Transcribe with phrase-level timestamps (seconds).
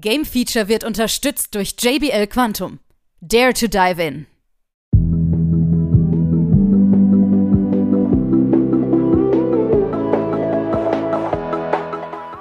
[0.00, 2.80] Game Feature wird unterstützt durch JBL Quantum.
[3.22, 4.26] Dare to dive in.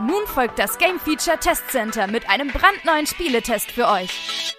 [0.00, 4.56] Nun folgt das Game Feature Test Center mit einem brandneuen Spieletest für euch.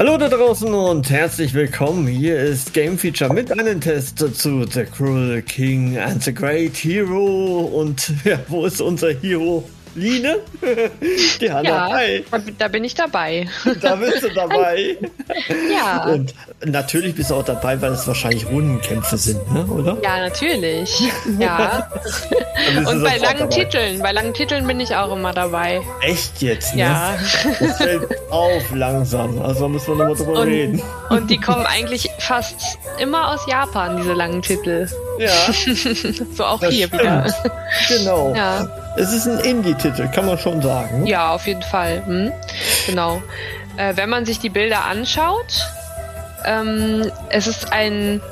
[0.00, 2.06] Hallo da draußen und herzlich willkommen.
[2.06, 7.70] Hier ist Game Feature mit einem Test zu The Cruel King and the Great Hero.
[7.70, 9.62] Und ja, wo ist unser Hero?
[9.94, 10.40] Line?
[11.40, 12.22] Hanna, ja.
[12.58, 13.48] Da bin ich dabei.
[13.80, 14.96] Da bist du dabei.
[15.72, 16.04] ja.
[16.04, 19.64] Und natürlich bist du auch dabei, weil es wahrscheinlich Rundenkämpfe sind, ne?
[19.66, 19.96] oder?
[20.02, 21.02] Ja, natürlich.
[21.38, 21.88] Ja.
[22.76, 25.80] Und bei langen Titeln, bei langen Titeln bin ich auch immer dabei.
[26.02, 26.82] Echt jetzt, ne?
[26.82, 27.18] Ja.
[27.58, 29.40] Das fällt auf langsam.
[29.40, 30.82] Also da müssen wir nochmal drüber und, reden.
[31.08, 34.88] Und die kommen eigentlich fast immer aus Japan, diese langen Titel.
[35.20, 35.52] Ja.
[36.34, 37.02] so auch hier stimmt.
[37.02, 37.26] wieder.
[37.88, 38.34] Genau.
[38.34, 38.66] Ja.
[38.96, 41.06] Es ist ein Indie-Titel, kann man schon sagen.
[41.06, 42.02] Ja, auf jeden Fall.
[42.06, 42.32] Hm?
[42.86, 43.22] Genau.
[43.76, 45.66] Äh, wenn man sich die Bilder anschaut,
[46.44, 48.22] ähm, es ist ein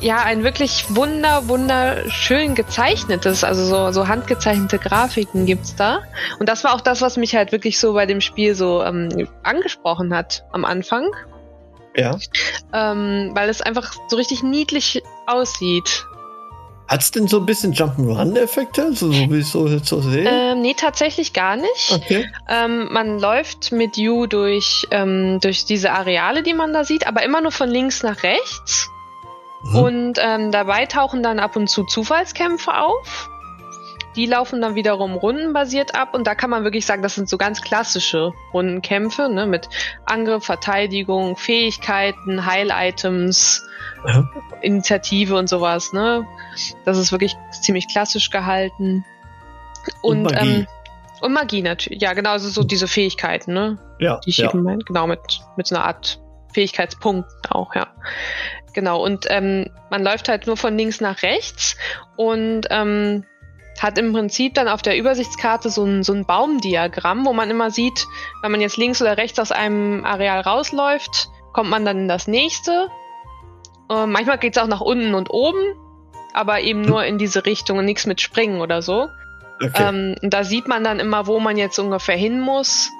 [0.00, 6.00] ja, ein wirklich wunder, wunderschön gezeichnetes, also so, so handgezeichnete Grafiken gibt's da.
[6.38, 9.26] Und das war auch das, was mich halt wirklich so bei dem Spiel so ähm,
[9.42, 11.08] angesprochen hat am Anfang.
[11.96, 12.18] Ja.
[12.72, 16.06] Ähm, weil es einfach so richtig niedlich aussieht.
[16.88, 20.28] Hat es denn so ein bisschen Jump'n'Run-Effekte, so, so wie ich so jetzt so sehe?
[20.28, 21.90] Ähm, nee, tatsächlich gar nicht.
[21.92, 22.30] Okay.
[22.48, 27.24] Ähm, man läuft mit You durch, ähm, durch diese Areale, die man da sieht, aber
[27.24, 28.88] immer nur von links nach rechts.
[29.64, 29.76] Mhm.
[29.76, 33.30] Und ähm, dabei tauchen dann ab und zu Zufallskämpfe auf.
[34.16, 37.36] Die laufen dann wiederum rundenbasiert ab und da kann man wirklich sagen, das sind so
[37.36, 39.68] ganz klassische Rundenkämpfe, ne, mit
[40.06, 43.62] Angriff, Verteidigung, Fähigkeiten, Heil-Items,
[44.06, 44.28] ja.
[44.62, 46.26] Initiative und sowas, ne?
[46.84, 49.04] Das ist wirklich ziemlich klassisch gehalten.
[50.02, 50.48] Und, und Magie.
[50.48, 50.66] Ähm,
[51.20, 52.02] und Magie natürlich.
[52.02, 53.78] Ja, genau, also so diese Fähigkeiten, ne?
[53.98, 54.20] Ja.
[54.24, 54.48] Die ich ja.
[54.48, 54.82] eben meine.
[54.84, 55.20] Genau, mit,
[55.56, 56.20] mit so einer Art
[56.52, 57.88] Fähigkeitspunkt auch, ja.
[58.74, 59.02] Genau.
[59.02, 61.76] Und ähm, man läuft halt nur von links nach rechts
[62.16, 63.24] und ähm,
[63.82, 67.70] hat im Prinzip dann auf der Übersichtskarte so ein, so ein Baumdiagramm, wo man immer
[67.70, 68.06] sieht,
[68.42, 72.26] wenn man jetzt links oder rechts aus einem Areal rausläuft, kommt man dann in das
[72.26, 72.88] nächste
[73.88, 75.60] äh, manchmal geht es auch nach unten und oben,
[76.32, 79.08] aber eben nur in diese Richtung und nichts mit Springen oder so.
[79.62, 79.88] Okay.
[79.88, 82.90] Ähm, da sieht man dann immer, wo man jetzt ungefähr hin muss.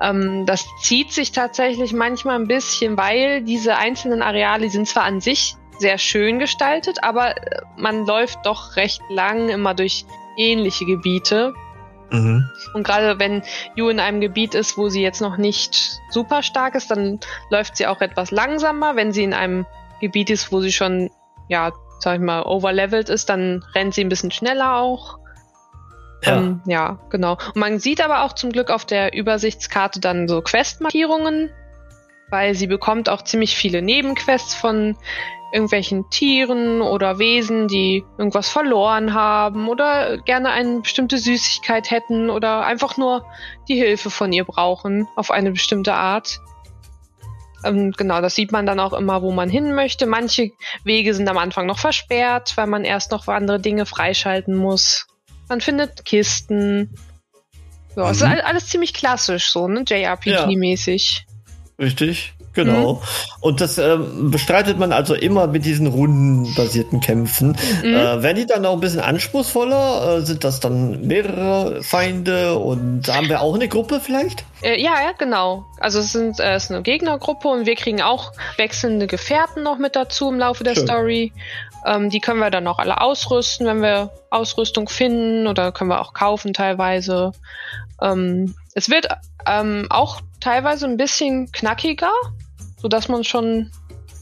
[0.00, 5.20] Ähm, das zieht sich tatsächlich manchmal ein bisschen, weil diese einzelnen Areale sind zwar an
[5.20, 10.04] sich sehr schön gestaltet, aber äh, man läuft doch recht lang immer durch
[10.36, 11.54] ähnliche Gebiete.
[12.10, 12.48] Mhm.
[12.74, 13.42] Und gerade wenn
[13.74, 17.20] Yu in einem Gebiet ist, wo sie jetzt noch nicht super stark ist, dann
[17.50, 18.96] läuft sie auch etwas langsamer.
[18.96, 19.66] Wenn sie in einem
[20.00, 21.10] Gebiet ist, wo sie schon,
[21.48, 25.18] ja, sag ich mal, overlevelt ist, dann rennt sie ein bisschen schneller auch.
[26.22, 26.38] Ja.
[26.38, 27.32] Ähm, ja, genau.
[27.32, 31.50] Und man sieht aber auch zum Glück auf der Übersichtskarte dann so Questmarkierungen,
[32.30, 34.96] weil sie bekommt auch ziemlich viele Nebenquests von
[35.52, 42.66] irgendwelchen Tieren oder Wesen, die irgendwas verloren haben oder gerne eine bestimmte Süßigkeit hätten oder
[42.66, 43.24] einfach nur
[43.68, 46.40] die Hilfe von ihr brauchen auf eine bestimmte Art.
[47.64, 50.06] Ähm, genau, das sieht man dann auch immer, wo man hin möchte.
[50.06, 50.50] Manche
[50.84, 55.06] Wege sind am Anfang noch versperrt, weil man erst noch andere Dinge freischalten muss.
[55.48, 56.94] Man findet Kisten.
[57.96, 58.10] Ja, mhm.
[58.10, 59.80] es ist alles ziemlich klassisch, so, ne?
[59.80, 61.24] JRPG-mäßig.
[61.26, 61.35] Ja.
[61.78, 62.32] Richtig.
[62.54, 62.94] Genau.
[62.94, 62.98] Mhm.
[63.40, 67.54] Und das ähm, bestreitet man also immer mit diesen rundenbasierten Kämpfen.
[67.82, 67.94] Mhm.
[67.94, 70.16] Äh, werden die dann auch ein bisschen anspruchsvoller?
[70.16, 74.44] Äh, sind das dann mehrere Feinde und haben wir auch eine Gruppe vielleicht?
[74.62, 75.66] Äh, ja, ja, genau.
[75.78, 79.76] Also es, sind, äh, es ist eine Gegnergruppe und wir kriegen auch wechselnde Gefährten noch
[79.76, 80.86] mit dazu im Laufe der Schön.
[80.86, 81.32] Story.
[81.84, 86.00] Ähm, die können wir dann auch alle ausrüsten, wenn wir Ausrüstung finden oder können wir
[86.00, 87.32] auch kaufen teilweise.
[88.00, 89.08] Ähm, es wird
[89.46, 92.12] ähm, auch teilweise ein bisschen knackiger
[92.76, 93.70] sodass man schon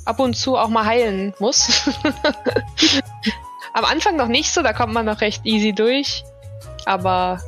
[0.04, 1.90] ab und zu auch mal heilen muss.
[3.74, 6.24] Am Anfang noch nicht so, da kommt man noch recht easy durch.
[6.86, 7.40] Aber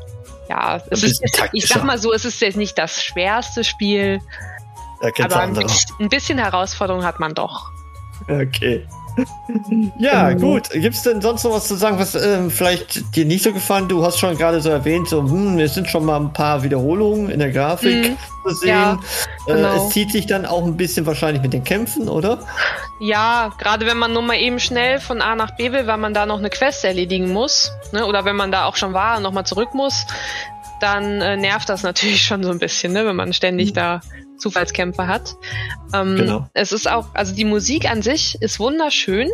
[0.48, 4.20] ja, es ist, ich sag mal so, es ist jetzt nicht das schwerste Spiel.
[5.00, 5.56] aber ein,
[6.00, 7.70] ein bisschen Herausforderung hat man doch.
[8.28, 8.86] Okay.
[9.98, 10.40] ja, mhm.
[10.40, 10.70] gut.
[10.70, 13.88] Gibt es denn sonst noch was zu sagen, was ähm, vielleicht dir nicht so gefallen?
[13.88, 17.30] Du hast schon gerade so erwähnt, so, hm, es sind schon mal ein paar Wiederholungen
[17.30, 18.16] in der Grafik mhm.
[18.46, 18.68] zu sehen.
[18.68, 18.98] Ja,
[19.46, 19.72] äh, genau.
[19.72, 22.40] äh, es zieht sich dann auch ein bisschen wahrscheinlich mit den Kämpfen, oder?
[23.00, 26.14] Ja, gerade wenn man nur mal eben schnell von A nach B will, weil man
[26.14, 28.06] da noch eine Quest erledigen muss, ne?
[28.06, 30.06] oder wenn man da auch schon war und nochmal zurück muss,
[30.80, 33.06] dann äh, nervt das natürlich schon so ein bisschen, ne?
[33.06, 33.74] wenn man ständig mhm.
[33.74, 34.00] da
[34.38, 35.36] Zufallskämpfe hat.
[35.94, 36.48] Ähm, genau.
[36.52, 39.28] Es ist auch, also die Musik an sich ist wunderschön.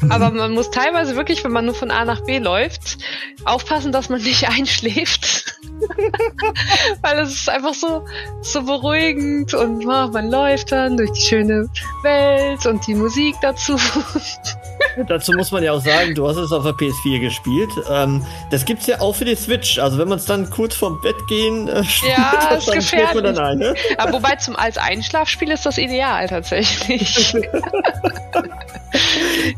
[0.00, 0.12] Mhm.
[0.12, 2.98] Aber man muss teilweise wirklich, wenn man nur von A nach B läuft,
[3.44, 5.56] aufpassen, dass man nicht einschläft.
[7.02, 8.04] Weil es ist einfach so,
[8.42, 11.68] so beruhigend und oh, man läuft dann durch die schöne
[12.02, 13.76] Welt und die Musik dazu.
[15.08, 17.70] Dazu muss man ja auch sagen, du hast es auf der PS4 gespielt.
[17.90, 19.78] Ähm, das es ja auch für die Switch.
[19.78, 23.14] Also wenn man es dann kurz vorm Bett gehen äh, spielt, ja, ist dann gefährlich.
[23.14, 23.58] man dann ein.
[23.58, 23.74] Ne?
[23.98, 27.34] Aber wobei zum als Einschlafspiel ist das ideal tatsächlich.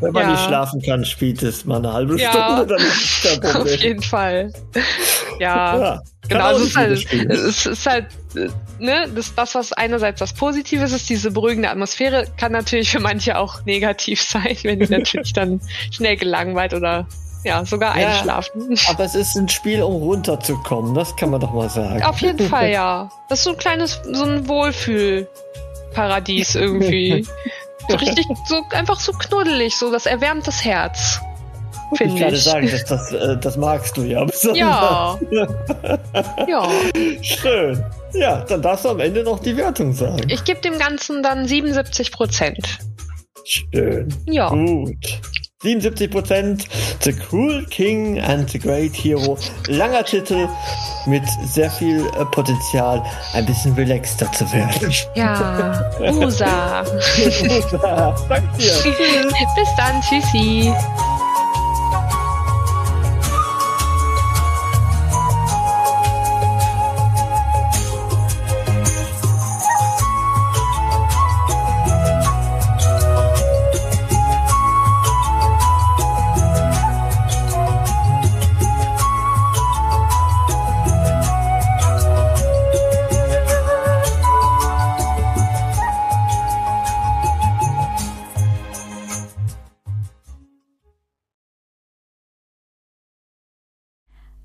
[0.00, 0.30] wenn man ja.
[0.32, 3.74] nicht schlafen kann, spielt es mal eine halbe ja, Stunde, dann ist kein Problem.
[3.74, 4.52] Auf jeden Fall.
[5.38, 5.78] Ja.
[5.78, 8.06] ja genau, es ist, halt, es ist halt,
[8.78, 13.00] ne, das, das, was einerseits das Positive ist, ist diese beruhigende Atmosphäre, kann natürlich für
[13.00, 15.60] manche auch negativ sein, wenn die natürlich dann
[15.90, 17.06] schnell gelangweilt oder
[17.44, 18.76] ja, sogar ja, einschlafen.
[18.88, 22.02] Aber es ist ein Spiel, um runterzukommen, das kann man doch mal sagen.
[22.02, 23.10] Auf jeden Fall, ja.
[23.28, 27.26] Das ist so ein kleines, so ein Wohlfühlparadies irgendwie.
[27.88, 31.20] so richtig, so einfach so knuddelig, so das erwärmt das Herz.
[31.96, 32.20] Finde ich.
[32.20, 34.58] Ich gerade sagen, das, das, äh, das magst du ja besonders.
[34.58, 35.18] Ja.
[36.48, 36.68] ja.
[37.22, 37.84] Schön.
[38.14, 40.28] Ja, dann darfst du am Ende noch die Wertung sagen.
[40.28, 42.78] Ich gebe dem Ganzen dann 77 Prozent.
[43.44, 44.08] Schön.
[44.26, 44.48] Ja.
[44.50, 45.20] Gut.
[45.62, 46.68] 77 Prozent.
[47.00, 49.36] The Cruel King and the Great Hero.
[49.66, 50.48] Langer Titel
[51.06, 53.02] mit sehr viel äh, Potenzial,
[53.34, 54.92] ein bisschen relaxter zu werden.
[55.16, 55.90] Ja.
[56.00, 56.82] Usa.
[56.82, 58.16] Usa.
[58.28, 58.72] Danke dir.
[59.56, 60.00] Bis dann.
[60.00, 60.72] Tschüssi.